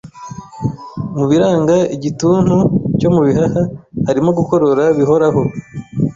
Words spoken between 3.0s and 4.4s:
mu bihaha harimo